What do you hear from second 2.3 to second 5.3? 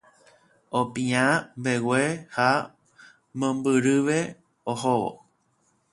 ha mombyryve ohóvo.